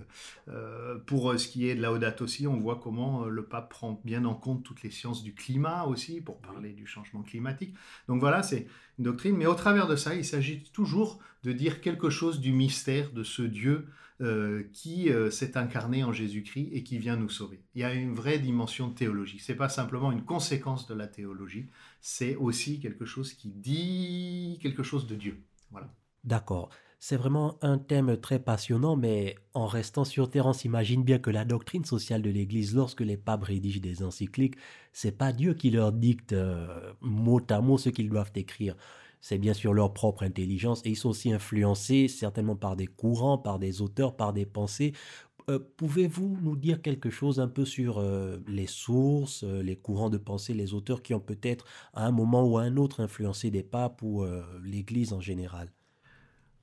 pour 1.05 1.37
ce 1.39 1.47
qui 1.47 1.67
est 1.67 1.75
de 1.75 1.81
Laudato 1.81 2.25
aussi, 2.25 2.47
on 2.47 2.59
voit 2.59 2.79
comment 2.81 3.25
le 3.25 3.43
pape 3.43 3.69
prend 3.69 3.99
bien 4.05 4.23
en 4.25 4.35
compte 4.35 4.63
toutes 4.63 4.83
les 4.83 4.91
sciences 4.91 5.23
du 5.23 5.33
climat 5.33 5.85
aussi, 5.85 6.21
pour 6.21 6.39
parler 6.39 6.73
du 6.73 6.85
changement 6.85 7.23
climatique. 7.23 7.73
Donc 8.07 8.19
voilà, 8.19 8.43
c'est 8.43 8.67
une 8.99 9.05
doctrine. 9.05 9.35
Mais 9.35 9.47
au 9.47 9.55
travers 9.55 9.87
de 9.87 9.95
ça, 9.95 10.15
il 10.15 10.25
s'agit 10.25 10.63
toujours 10.71 11.19
de 11.43 11.51
dire 11.53 11.81
quelque 11.81 12.09
chose 12.09 12.39
du 12.39 12.51
mystère 12.51 13.11
de 13.11 13.23
ce 13.23 13.41
Dieu 13.41 13.87
euh, 14.21 14.63
qui 14.73 15.09
euh, 15.09 15.31
s'est 15.31 15.57
incarné 15.57 16.03
en 16.03 16.13
Jésus-Christ 16.13 16.69
et 16.73 16.83
qui 16.83 16.99
vient 16.99 17.15
nous 17.15 17.29
sauver. 17.29 17.63
Il 17.73 17.81
y 17.81 17.83
a 17.83 17.93
une 17.93 18.13
vraie 18.13 18.37
dimension 18.37 18.87
de 18.89 18.93
théologie. 18.93 19.39
C'est 19.39 19.55
pas 19.55 19.69
simplement 19.69 20.11
une 20.11 20.23
conséquence 20.23 20.87
de 20.87 20.93
la 20.93 21.07
théologie, 21.07 21.69
c'est 22.01 22.35
aussi 22.35 22.79
quelque 22.79 23.05
chose 23.05 23.33
qui 23.33 23.49
dit 23.49 24.59
quelque 24.61 24.83
chose 24.83 25.07
de 25.07 25.15
Dieu. 25.15 25.41
Voilà. 25.71 25.91
D'accord. 26.23 26.69
C'est 26.99 27.17
vraiment 27.17 27.57
un 27.63 27.79
thème 27.79 28.15
très 28.15 28.37
passionnant, 28.37 28.95
mais 28.95 29.35
en 29.55 29.65
restant 29.65 30.05
sur 30.05 30.29
terre, 30.29 30.45
on 30.45 30.53
s'imagine 30.53 31.03
bien 31.03 31.17
que 31.17 31.31
la 31.31 31.43
doctrine 31.43 31.83
sociale 31.83 32.21
de 32.21 32.29
l'Église, 32.29 32.75
lorsque 32.75 33.01
les 33.01 33.17
papes 33.17 33.45
rédigent 33.45 33.81
des 33.81 34.03
encycliques, 34.03 34.55
c'est 34.93 35.17
pas 35.17 35.33
Dieu 35.33 35.55
qui 35.55 35.71
leur 35.71 35.93
dicte 35.93 36.33
euh, 36.33 36.93
mot 37.01 37.41
à 37.49 37.59
mot 37.59 37.79
ce 37.79 37.89
qu'ils 37.89 38.09
doivent 38.09 38.31
écrire 38.35 38.75
c'est 39.21 39.37
bien 39.37 39.53
sûr 39.53 39.73
leur 39.73 39.93
propre 39.93 40.23
intelligence 40.23 40.81
et 40.85 40.89
ils 40.89 40.95
sont 40.95 41.09
aussi 41.09 41.31
influencés 41.31 42.07
certainement 42.07 42.55
par 42.55 42.75
des 42.75 42.87
courants, 42.87 43.37
par 43.37 43.59
des 43.59 43.81
auteurs, 43.81 44.15
par 44.15 44.33
des 44.33 44.45
pensées. 44.45 44.93
Euh, 45.49 45.59
pouvez-vous 45.77 46.37
nous 46.41 46.55
dire 46.55 46.81
quelque 46.81 47.09
chose 47.09 47.39
un 47.39 47.47
peu 47.47 47.65
sur 47.65 47.99
euh, 47.99 48.37
les 48.47 48.67
sources, 48.67 49.43
euh, 49.43 49.61
les 49.61 49.75
courants 49.75 50.09
de 50.09 50.17
pensée, 50.17 50.53
les 50.53 50.73
auteurs 50.73 51.01
qui 51.01 51.13
ont 51.13 51.19
peut-être 51.19 51.65
à 51.93 52.05
un 52.05 52.11
moment 52.11 52.43
ou 52.43 52.57
à 52.57 52.63
un 52.63 52.77
autre 52.77 53.01
influencé 53.01 53.49
des 53.51 53.63
papes 53.63 54.01
ou 54.03 54.25
l'Église 54.63 55.13
en 55.13 55.21
général? 55.21 55.71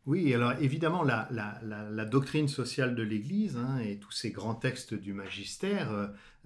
Oui, 0.09 0.33
alors 0.33 0.55
évidemment, 0.59 1.03
la, 1.03 2.05
doctrine 2.07 2.49
sociale 2.49 2.95
de 2.95 3.03
l'Église 3.03 3.59
hein, 3.59 3.79
et 3.79 3.99
tous 3.99 4.11
ces 4.11 4.31
grands 4.31 4.55
textes 4.55 4.95
du 4.95 5.13
magistère, 5.13 5.93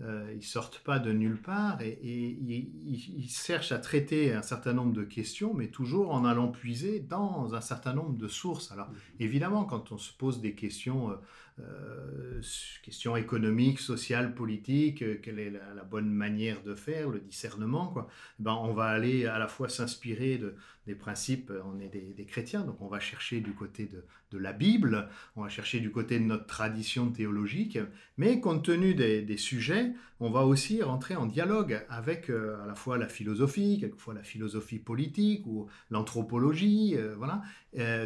euh, 0.01 0.35
ils 0.35 0.43
sortent 0.43 0.81
pas 0.81 0.99
de 0.99 1.13
nulle 1.13 1.41
part 1.41 1.81
et, 1.81 1.97
ils, 2.03 3.29
cherchent 3.31 3.71
à 3.71 3.79
traiter 3.79 4.35
un 4.35 4.43
certain 4.43 4.73
nombre 4.73 4.93
de 4.93 5.05
questions, 5.05 5.55
mais 5.55 5.69
toujours 5.69 6.13
en 6.13 6.25
allant 6.25 6.49
puiser 6.49 6.99
dans 6.99 7.55
un 7.55 7.61
certain 7.61 7.93
nombre 7.93 8.19
de 8.19 8.27
sources. 8.27 8.73
Alors 8.73 8.89
évidemment, 9.21 9.65
quand 9.65 9.93
on 9.93 9.99
se 9.99 10.13
pose 10.13 10.41
des 10.41 10.55
questions 10.55 11.17
euh, 11.61 12.41
questions 12.83 13.15
économiques, 13.15 13.79
sociales, 13.79 14.35
politiques, 14.35 15.03
euh, 15.03 15.19
quelle 15.23 15.39
est 15.39 15.51
la, 15.51 15.85
bonne 15.85 16.11
manière 16.11 16.63
de 16.63 16.75
faire, 16.75 17.11
le 17.11 17.21
discernement, 17.21 17.89
quoi. 17.89 18.09
Ben, 18.39 18.55
on 18.55 18.73
va 18.73 18.87
aller 18.87 19.27
à 19.27 19.39
la 19.39 19.49
fois 19.49 19.69
s'inspirer 19.69 20.39
de, 20.39 20.57
des 20.87 20.95
principes, 20.95 21.51
euh, 21.51 21.61
on 21.65 21.81
est 21.81 21.89
des, 21.89 22.25
chrétiens, 22.25 22.63
donc 22.63 22.81
on 22.81 22.89
va 22.89 23.01
chercher 23.01 23.41
du 23.41 23.53
côté 23.53 23.87
de, 23.87 24.05
la 24.39 24.55
Bible, 24.55 25.11
on 25.37 25.43
va 25.43 25.51
chercher 25.51 25.79
du 25.81 25.91
côté 25.91 26.19
de 26.19 26.25
notre 26.25 26.47
tradition 26.47 27.11
théologique, 27.11 27.79
mais 28.17 28.41
compte 28.41 28.65
tenu 28.65 28.95
des, 28.95 29.37
sujets, 29.37 29.93
on 30.21 30.31
va 30.31 30.47
aussi 30.47 30.83
rentrer 30.83 31.17
en 31.17 31.27
dialogue 31.27 31.85
avec 31.91 32.31
à 32.31 32.67
la 32.67 32.75
fois 32.75 32.97
la 32.97 33.09
philosophie, 33.09 33.77
quelquefois 33.79 34.15
la 34.15 34.23
philosophie 34.23 34.79
politique 34.79 35.47
ou 35.47 35.69
l'anthropologie, 35.91 36.97
voilà. 37.19 37.43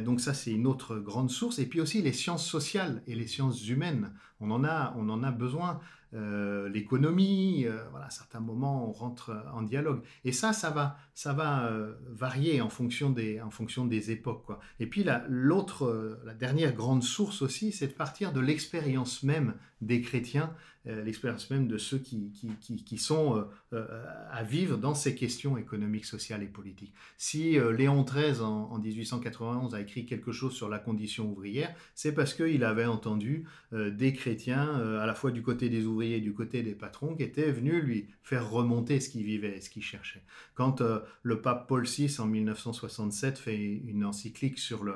donc 0.01 0.21
ça 0.21 0.35
c'est 0.35 0.51
une 0.51 0.67
autre 0.67 0.97
grande 0.97 1.31
source, 1.31 1.61
et 1.61 1.67
puis 1.67 1.81
aussi 1.81 2.03
les 2.03 2.13
sciences 2.13 2.45
sociales 2.45 3.05
et 3.07 3.15
les 3.15 3.29
sciences 3.29 3.69
humaines. 3.69 4.11
On 4.41 4.51
en 4.51 4.65
a, 4.65 4.95
on 4.99 5.09
en 5.09 5.23
a 5.23 5.31
besoin. 5.31 5.81
Euh, 6.17 6.69
l'économie, 6.71 7.67
euh, 7.67 7.85
voilà, 7.91 8.07
à 8.07 8.11
certains 8.11 8.41
moments 8.41 8.89
on 8.89 8.93
rentre 8.93 9.37
en 9.53 9.63
dialogue. 9.63 10.03
Et 10.25 10.33
ça, 10.33 10.53
ça 10.53 10.71
va, 10.71 10.97
ça 11.15 11.35
va 11.35 11.67
euh, 11.67 11.95
varier 12.09 12.63
en 12.63 12.71
fonction 12.71 13.11
des, 13.11 13.41
en 13.41 13.51
fonction 13.51 13.85
des 13.85 14.11
époques. 14.11 14.45
Quoi. 14.47 14.61
Et 14.81 14.87
puis 14.87 15.05
l'autre, 15.29 16.19
la 16.25 16.35
dernière 16.35 16.73
grande 16.73 17.03
source 17.03 17.43
aussi, 17.43 17.71
c'est 17.71 17.89
de 17.89 17.93
partir 17.93 18.33
de 18.33 18.41
l'expérience 18.41 19.23
même 19.23 19.55
des 19.81 20.01
chrétiens 20.01 20.55
euh, 20.89 21.03
l'expérience 21.03 21.51
même 21.51 21.67
de 21.67 21.79
ceux 21.79 21.99
qui, 21.99 22.31
qui, 22.61 22.77
qui, 22.77 22.99
sont 22.99 23.37
euh, 23.37 23.43
euh, 23.73 24.05
à 24.31 24.45
vivre 24.45 24.77
dans 24.77 24.95
ces 24.95 25.17
questions 25.17 25.57
économiques, 25.57 26.05
sociales 26.05 26.45
et 26.45 26.47
politiques. 26.47 26.95
Si 27.17 27.59
Léon 27.77 28.05
XIII, 28.05 28.41
en, 28.41 28.79
1891, 28.79 29.75
a 29.75 29.81
écrit 29.81 30.07
quelque 30.07 30.31
chose 30.31 30.53
sur 30.53 30.69
la 30.69 30.79
condition 30.79 31.31
ouvrière, 31.31 31.75
c'est 31.95 32.13
parce 32.13 32.35
qu'il 32.35 32.63
avait 32.63 32.87
entendu 32.87 33.47
des 33.73 34.13
chrétiens, 34.13 34.75
à 35.01 35.07
la 35.07 35.15
fois 35.15 35.31
du 35.31 35.43
côté 35.43 35.69
des 35.69 35.87
ouvriers 35.87 36.17
et 36.17 36.21
du 36.21 36.35
côté 36.35 36.63
des 36.63 36.75
patrons, 36.75 37.15
qui 37.15 37.23
étaient 37.23 37.51
venus 37.51 37.83
lui 37.83 38.09
faire 38.23 38.49
remonter 38.51 39.01
ce 39.01 39.09
qu'il 39.09 39.25
vivait, 39.25 39.61
ce 39.61 39.71
qu'il 39.71 39.83
cherchait. 39.83 40.23
Quand 40.55 40.83
le 41.23 41.41
pape 41.41 41.67
Paul 41.67 41.85
VI, 41.85 42.15
en 42.19 42.27
1967, 42.27 43.39
fait 43.39 43.57
une 43.57 44.05
encyclique 44.05 44.59
sur 44.59 44.85
le, 44.85 44.95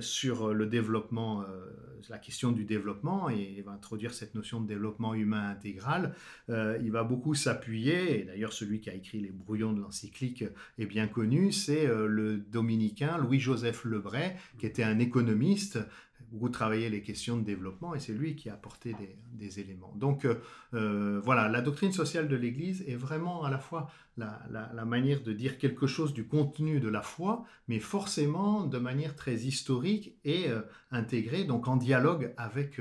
sur 0.00 0.54
le 0.54 0.66
développement, 0.66 1.44
la 2.08 2.18
question 2.18 2.52
du 2.52 2.64
développement, 2.64 3.28
et 3.28 3.62
va 3.62 3.72
introduire 3.72 4.07
cette 4.12 4.34
notion 4.34 4.60
de 4.60 4.66
développement 4.66 5.14
humain 5.14 5.50
intégral, 5.50 6.14
euh, 6.50 6.78
il 6.82 6.90
va 6.90 7.04
beaucoup 7.04 7.34
s'appuyer, 7.34 8.20
et 8.20 8.24
d'ailleurs 8.24 8.52
celui 8.52 8.80
qui 8.80 8.90
a 8.90 8.94
écrit 8.94 9.20
les 9.20 9.30
brouillons 9.30 9.72
de 9.72 9.80
l'encyclique 9.80 10.44
est 10.78 10.86
bien 10.86 11.06
connu, 11.06 11.52
c'est 11.52 11.86
euh, 11.86 12.06
le 12.06 12.38
dominicain 12.38 13.18
Louis-Joseph 13.18 13.84
Lebray, 13.84 14.36
qui 14.58 14.66
était 14.66 14.82
un 14.82 14.98
économiste 14.98 15.78
beaucoup 16.30 16.48
travaillé 16.50 16.90
les 16.90 17.00
questions 17.00 17.38
de 17.38 17.42
développement 17.42 17.94
et 17.94 18.00
c'est 18.00 18.12
lui 18.12 18.36
qui 18.36 18.50
a 18.50 18.54
apporté 18.54 18.94
des, 19.32 19.60
éléments. 19.60 19.94
Donc 19.96 20.26
euh, 20.74 21.20
voilà, 21.24 21.48
la 21.48 21.62
doctrine 21.62 21.92
sociale 21.92 22.28
de 22.28 22.36
l'Église 22.36 22.84
est 22.86 22.96
vraiment 22.96 23.44
à 23.44 23.50
la 23.50 23.58
fois 23.58 23.90
la, 24.18 24.84
manière 24.84 25.22
de 25.22 25.32
dire 25.32 25.56
quelque 25.56 25.86
chose 25.86 26.12
du 26.12 26.26
contenu 26.26 26.80
de 26.80 26.88
la 26.88 27.00
foi, 27.00 27.44
mais 27.66 27.78
forcément 27.78 28.64
de 28.64 28.78
manière 28.78 29.16
très 29.16 29.36
historique 29.36 30.18
et 30.24 30.46
intégrée, 30.90 31.44
donc 31.44 31.66
en 31.66 31.76
dialogue 31.76 32.34
avec, 32.36 32.78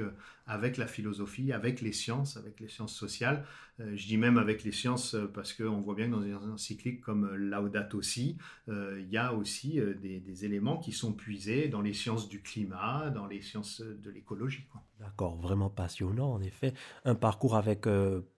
avec 0.48 0.78
la 0.78 0.88
philosophie, 0.88 1.52
avec 1.52 1.82
les 1.82 1.92
sciences, 1.92 2.38
avec 2.38 2.60
les 2.60 2.68
sciences 2.68 2.96
sociales. 2.96 3.46
Euh, 3.80 3.96
je 3.96 4.08
dis 4.08 4.18
même 4.18 4.38
avec 4.38 4.64
les 4.64 4.72
sciences 4.72 5.16
parce 5.34 5.54
qu'on 5.54 5.82
voit 5.82 5.96
bien 5.96 6.08
que 6.08 6.12
dans 6.12 6.22
des 6.22 6.34
encycliques 6.34 7.02
comme 7.02 7.34
Laudato 7.36 8.02
Si, 8.02 8.38
il 8.68 9.08
y 9.10 9.18
a 9.18 9.34
aussi 9.34 9.80
des, 10.02 10.46
éléments 10.46 10.78
qui 10.78 10.92
sont 10.92 11.14
puisés 11.14 11.68
dans 11.68 11.82
les 11.82 11.94
sciences 11.94 12.30
du 12.30 12.42
climat, 12.42 13.10
dans 13.10 13.28
les 13.28 13.42
sciences 13.42 13.82
de 13.82 14.10
l'écologie. 14.10 14.66
D'accord, 15.00 15.36
vraiment 15.38 15.70
passionnant 15.70 16.32
en 16.32 16.42
effet. 16.42 16.74
Un 17.06 17.16
parcours 17.16 17.56
avec 17.56 17.88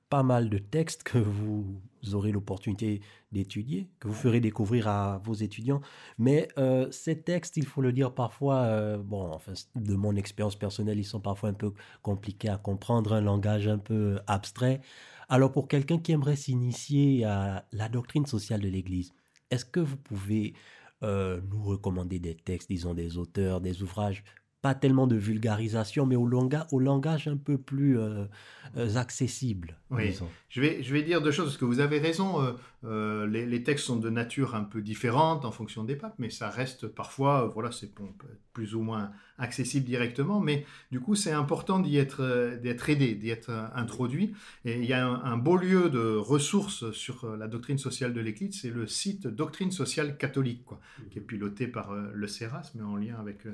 pas 0.10 0.24
mal 0.24 0.50
de 0.50 0.58
textes 0.58 1.04
que 1.04 1.18
vous 1.18 1.82
aurez 2.14 2.32
l'opportunité 2.32 3.02
d'étudier, 3.32 3.88
que 4.00 4.08
vous 4.08 4.14
ferez 4.14 4.40
découvrir 4.40 4.88
à 4.88 5.20
vos 5.24 5.34
étudiants. 5.34 5.82
Mais 6.18 6.48
euh, 6.58 6.90
ces 6.92 7.22
textes, 7.22 7.58
il 7.58 7.66
faut 7.66 7.82
le 7.82 7.92
dire 7.92 8.14
parfois, 8.14 8.62
euh, 8.62 8.98
bon, 8.98 9.32
enfin, 9.32 9.54
de 9.76 9.96
mon 9.96 10.16
expérience 10.16 10.56
personnelle, 10.56 10.98
ils 10.98 11.06
sont 11.06 11.20
parfois 11.20 11.50
un 11.50 11.54
peu 11.54 11.74
compliqués 12.02 12.50
à 12.50 12.58
comprendre, 12.58 13.14
un 13.14 13.22
langage 13.22 13.68
un 13.68 13.78
peu 13.78 14.20
abstrait. 14.28 14.82
Alors 15.28 15.52
pour 15.52 15.68
quelqu'un 15.68 16.00
qui 16.00 16.12
aimerait 16.12 16.36
s'initier 16.36 17.24
à 17.26 17.66
la 17.72 17.90
doctrine 17.90 18.26
sociale 18.26 18.62
de 18.62 18.70
l'Église, 18.70 19.14
est-ce 19.52 19.66
que 19.66 19.80
vous 19.80 19.98
pouvez 19.98 20.54
euh, 21.04 21.40
nous 21.50 21.64
recommander 21.64 22.20
des 22.20 22.36
textes, 22.36 22.70
disons 22.70 22.94
des 22.94 23.18
auteurs, 23.18 23.62
des 23.62 23.84
ouvrages 23.84 24.24
pas 24.62 24.76
tellement 24.76 25.08
de 25.08 25.16
vulgarisation, 25.16 26.06
mais 26.06 26.18
au, 26.18 26.28
langage, 26.28 26.66
au 26.72 26.80
langage 26.80 27.30
un 27.30 27.38
peu 27.38 27.58
plus 27.58 27.98
euh, 27.98 28.26
euh, 28.76 28.96
accessible. 28.96 29.78
Oui, 29.90 30.14
je 30.50 30.60
vais, 30.62 30.84
je 30.84 30.92
vais 30.92 31.02
dire 31.02 31.22
deux 31.22 31.32
choses, 31.32 31.46
parce 31.46 31.58
que 31.58 31.66
vous 31.66 31.80
avez 31.80 32.00
raison, 32.00 32.58
euh, 32.84 33.26
les, 33.26 33.64
textes 33.64 33.86
sont 33.86 33.96
de 33.96 34.10
nature 34.10 34.56
un 34.56 34.66
peu 34.66 34.82
différente 34.82 35.46
en 35.46 35.52
fonction 35.52 35.86
des 35.86 35.96
papes, 35.96 36.16
mais 36.20 36.30
ça 36.30 36.50
reste 36.50 36.88
parfois, 36.88 37.50
voilà, 37.54 37.72
c'est 37.72 37.92
plus 38.52 38.76
ou 38.76 38.82
moins 38.82 39.12
accessible 39.38 39.86
directement, 39.86 40.42
mais 40.42 40.66
du 40.92 41.00
coup 41.00 41.16
c'est 41.16 41.32
important 41.32 41.80
d'y 41.80 41.98
être, 41.98 42.58
d'être 42.62 42.90
aidé, 42.90 43.16
d'y 43.16 43.30
être 43.30 43.52
introduit. 43.74 44.34
Et 44.66 44.78
il 44.78 44.86
y 44.86 44.92
a 44.92 45.08
un, 45.08 45.38
beau 45.38 45.56
lieu 45.56 45.90
de 45.90 46.18
ressources 46.18 46.92
sur 46.92 47.38
la 47.38 47.48
doctrine 47.48 47.78
sociale 47.78 48.14
de 48.14 48.20
l'Église, 48.20 48.60
c'est 48.62 48.72
le 48.72 48.88
site 48.88 49.28
Doctrine 49.28 49.72
sociale 49.72 50.18
catholique, 50.18 50.66
quoi, 50.66 50.82
qui 51.12 51.20
est 51.20 51.22
piloté 51.22 51.68
par 51.68 51.94
le 51.94 52.28
CERAS, 52.28 52.74
mais 52.76 52.84
en 52.84 52.98
lien 52.98 53.16
avec 53.18 53.46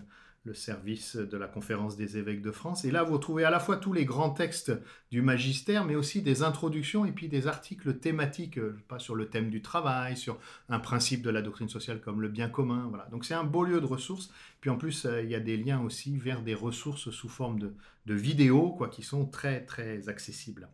le 0.46 0.54
service 0.54 1.16
de 1.16 1.38
la 1.38 1.48
conférence 1.48 1.98
des 1.98 2.18
évêques 2.18 2.42
de 2.42 2.52
France. 2.52 2.86
Et 2.86 2.92
là, 2.92 3.04
vous 3.04 3.18
trouvez 3.18 3.44
à 3.44 3.50
la 3.50 3.60
fois 3.60 3.78
tous 3.78 3.94
les 3.94 4.06
grands 4.06 4.30
textes 4.30 4.72
du 5.12 5.24
magistère, 5.24 5.86
mais 5.86 5.96
aussi 5.96 6.22
des 6.22 6.44
introductions 6.44 7.04
et 7.06 7.12
puis 7.12 7.28
des 7.28 7.48
articles 7.48 7.96
thématiques, 7.96 8.60
euh, 8.60 8.78
pas 8.88 9.00
sur 9.00 9.16
le 9.16 9.28
thème 9.28 9.50
du 9.50 9.62
travail, 9.62 10.16
sur 10.16 10.38
un 10.70 10.80
principe 10.80 11.24
de 11.24 11.32
la 11.32 11.42
doctrine 11.42 11.68
sociale 11.68 12.00
comme 12.00 12.22
le 12.22 12.30
bien 12.30 12.48
commun. 12.48 12.86
Voilà. 12.90 13.08
Donc 13.12 13.26
c'est 13.26 13.34
un 13.34 13.44
beau 13.44 13.64
lieu 13.64 13.82
de 13.82 13.86
ressources. 13.86 14.32
Puis 14.62 14.70
en 14.70 14.78
plus, 14.78 15.06
euh, 15.06 15.24
il 15.24 15.30
y 15.30 15.36
a 15.36 15.40
des 15.40 15.58
liens 15.58 15.82
aussi 15.82 16.16
vers 16.16 16.44
des 16.44 16.54
ressources 16.54 17.10
sous 17.10 17.30
forme 17.30 17.60
de, 17.60 17.74
vidéos, 18.14 18.70
quoi, 18.70 18.88
qui 18.88 19.02
sont 19.02 19.26
très 19.26 19.66
très 19.66 20.10
accessibles. 20.10 20.70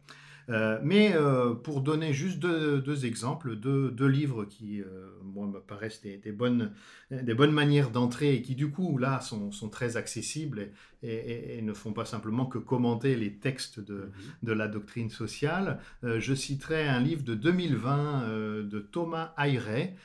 Euh, 0.51 0.79
mais 0.83 1.13
euh, 1.15 1.53
pour 1.53 1.81
donner 1.81 2.13
juste 2.13 2.39
deux, 2.39 3.05
exemples, 3.05 3.55
deux, 3.55 4.07
livres 4.07 4.45
qui, 4.45 4.81
euh, 4.81 5.09
moi, 5.23 5.47
me 5.47 5.59
paraissent 5.59 6.01
des, 6.01 6.31
bonnes, 6.31 6.73
des 7.09 7.33
bonnes 7.33 7.51
manières 7.51 7.89
d'entrer 7.89 8.35
et 8.35 8.41
qui, 8.41 8.55
du 8.55 8.69
coup, 8.69 8.97
là, 8.97 9.21
sont, 9.21 9.51
sont 9.51 9.69
très 9.69 9.97
accessibles 9.97 10.69
et, 11.03 11.61
ne 11.61 11.73
font 11.73 11.93
pas 11.93 12.05
simplement 12.05 12.45
que 12.45 12.57
commenter 12.57 13.15
les 13.15 13.33
textes 13.33 13.79
de, 13.79 13.93
mhm. 13.93 14.11
de 14.43 14.51
la 14.51 14.67
doctrine 14.67 15.09
sociale, 15.09 15.79
je 16.03 16.33
citerai 16.33 16.87
un 16.87 16.99
livre 16.99 17.23
de 17.23 17.35
2020 17.35 18.63
de 18.63 18.79
Thomas 18.79 19.33
Ayret, 19.37 19.95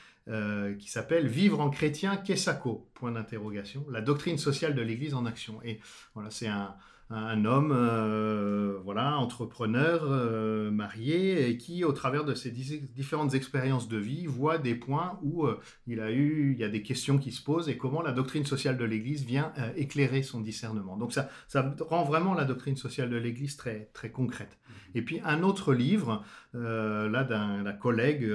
qui 0.79 0.89
s'appelle 0.89 1.27
Vivre 1.27 1.59
en 1.59 1.69
chrétien, 1.69 2.17
qu'est-ce 2.17 2.51
Point 2.93 3.11
d'interrogation. 3.11 3.85
La 3.91 4.01
doctrine 4.01 4.37
sociale 4.37 4.73
de 4.73 4.81
l'Église 4.81 5.13
en 5.13 5.25
action. 5.25 5.59
Et 5.63 5.79
voilà, 6.15 6.31
c'est 6.31 6.47
un, 6.47 6.75
un 7.09 7.45
homme, 7.45 7.71
euh, 7.73 8.79
voilà, 8.83 9.17
entrepreneur, 9.17 10.01
euh, 10.03 10.69
marié, 10.71 11.49
et 11.49 11.57
qui, 11.57 11.85
au 11.85 11.93
travers 11.93 12.25
de 12.25 12.33
ses 12.33 12.51
différentes 12.51 13.33
expériences 13.33 13.87
de 13.87 13.97
vie, 13.97 14.25
voit 14.25 14.57
des 14.57 14.75
points 14.75 15.17
où 15.21 15.45
euh, 15.45 15.59
il 15.85 16.01
a 16.01 16.11
eu, 16.11 16.51
il 16.51 16.59
y 16.59 16.65
a 16.65 16.69
des 16.69 16.83
questions 16.83 17.17
qui 17.17 17.31
se 17.31 17.41
posent 17.41 17.69
et 17.69 17.77
comment 17.77 18.01
la 18.01 18.11
doctrine 18.11 18.45
sociale 18.45 18.77
de 18.77 18.83
l'Église 18.83 19.23
vient 19.23 19.53
éclairer 19.77 20.21
son 20.21 20.41
discernement. 20.41 20.97
Donc 20.97 21.13
ça, 21.13 21.29
ça 21.47 21.73
rend 21.79 22.03
vraiment 22.03 22.33
la 22.33 22.43
doctrine 22.43 22.75
sociale 22.75 23.09
de 23.09 23.17
l'Église 23.17 23.55
très, 23.55 23.89
très 23.93 24.11
concrète. 24.11 24.57
Et 24.93 25.01
puis 25.01 25.21
un 25.23 25.43
autre 25.43 25.73
livre, 25.73 26.23
là, 26.53 27.23
d'un 27.23 27.73
collègue 27.73 28.29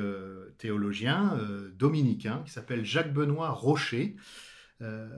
théologien 0.59 1.39
dominicain 1.79 2.43
qui 2.45 2.53
s'appelle 2.53 2.85
Jacques-Benoît 2.85 3.51
Rocher. 3.51 4.17
Euh, 4.83 5.09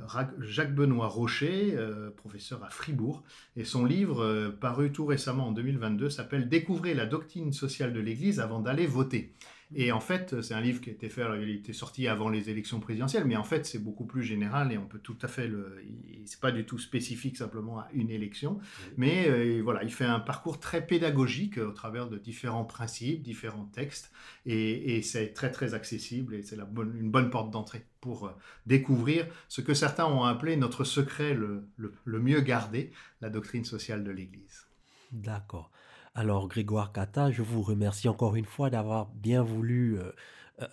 Jacques-Benoît 0.41 1.09
Rocher, 1.09 1.75
euh, 1.77 2.11
professeur 2.11 2.63
à 2.65 2.71
Fribourg, 2.71 3.23
et 3.57 3.65
son 3.65 3.85
livre, 3.85 4.23
euh, 4.23 4.51
paru 4.51 4.93
tout 4.93 5.07
récemment 5.07 5.49
en 5.49 5.53
2022, 5.53 6.11
s'appelle 6.11 6.49
Découvrez 6.49 6.93
la 6.93 7.07
doctrine 7.07 7.53
sociale 7.53 7.93
de 7.93 8.01
l'Église 8.01 8.41
avant 8.41 8.61
d'aller 8.61 8.87
voter. 8.87 9.33
Et 9.75 9.93
en 9.93 10.01
fait, 10.01 10.41
c'est 10.43 10.55
un 10.55 10.61
livre 10.61 10.81
qui 10.81 10.91
a 10.91 10.93
été 10.93 11.09
fait, 11.09 11.23
il 11.43 11.51
était 11.51 11.73
sorti 11.73 12.07
avant 12.07 12.29
les 12.29 12.51
élections 12.51 12.81
présidentielles, 12.81 13.25
mais 13.25 13.37
en 13.37 13.45
fait, 13.45 13.67
c'est 13.67 13.79
beaucoup 13.79 14.05
plus 14.05 14.23
général 14.23 14.73
et 14.73 14.79
on 14.79 14.87
peut 14.87 14.99
tout 14.99 15.17
à 15.23 15.29
fait 15.29 15.49
le. 15.49 15.83
C'est 16.27 16.41
pas 16.41 16.53
du 16.53 16.65
tout 16.65 16.79
spécifique 16.79 17.37
simplement 17.37 17.79
à 17.79 17.89
une 17.93 18.11
élection, 18.11 18.59
mais 18.97 19.29
euh, 19.29 19.61
voilà, 19.63 19.83
il 19.83 19.93
fait 19.93 20.05
un 20.05 20.21
parcours 20.21 20.61
très 20.61 20.87
pédagogique 20.87 21.59
au 21.59 21.73
travers 21.73 22.09
de 22.09 22.19
différents 22.19 22.65
principes, 22.65 23.23
différents 23.23 23.67
textes, 23.67 24.13
et, 24.47 25.03
c'est 25.03 25.33
très 25.33 25.51
très 25.51 25.75
accessible 25.75 26.35
et 26.35 26.43
c'est 26.43 26.57
une 26.57 27.11
bonne 27.11 27.31
porte 27.31 27.51
d'entrée 27.51 27.85
pour 28.01 28.27
euh, 28.27 28.31
découvrir 28.67 29.27
ce 29.49 29.61
que 29.61 29.75
certains 29.75 30.07
ont 30.07 30.25
appelé 30.25 30.57
notre 30.57 30.85
secret 30.85 31.35
le, 31.35 31.69
le 31.77 32.21
mieux 32.21 32.41
gardé, 32.41 32.93
la 33.21 33.31
doctrine 33.31 33.65
sociale 33.65 34.05
de 34.05 34.11
l'Église. 34.11 34.67
D'accord. 35.13 35.71
Alors 36.15 36.47
Grégoire 36.47 36.93
Cata, 36.93 37.33
je 37.33 37.43
vous 37.43 37.63
remercie 37.63 38.09
encore 38.09 38.37
une 38.37 38.45
fois 38.45 38.71
d'avoir 38.71 39.07
bien 39.07 39.43
voulu 39.43 39.99
euh, 39.99 40.13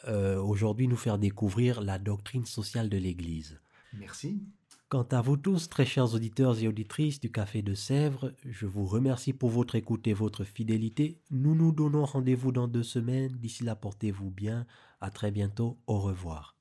euh, 0.07 0.39
aujourd'hui 0.39 0.88
nous 0.88 0.98
faire 0.98 1.17
découvrir 1.17 1.81
la 1.81 1.98
doctrine 1.98 2.45
sociale 2.45 2.89
de 2.89 2.98
l'Église. 2.98 3.60
Merci. 3.93 4.43
Quant 4.88 5.07
à 5.12 5.21
vous 5.21 5.38
tous, 5.38 5.67
très 5.69 5.86
chers 5.86 6.13
auditeurs 6.13 6.62
et 6.62 6.67
auditrices 6.67 7.19
du 7.19 7.31
Café 7.31 7.62
de 7.62 7.74
Sèvres, 7.74 8.33
je 8.45 8.65
vous 8.67 8.86
remercie 8.86 9.33
pour 9.33 9.50
votre 9.50 9.75
écoute 9.75 10.05
et 10.05 10.13
votre 10.13 10.43
fidélité. 10.43 11.17
Nous 11.31 11.55
nous 11.55 11.71
donnons 11.71 12.05
rendez-vous 12.05 12.51
dans 12.51 12.67
deux 12.67 12.83
semaines. 12.83 13.31
D'ici 13.38 13.63
là, 13.63 13.75
portez-vous 13.75 14.29
bien. 14.29 14.67
À 15.00 15.10
très 15.10 15.31
bientôt. 15.31 15.79
Au 15.88 16.00
revoir. 16.01 16.60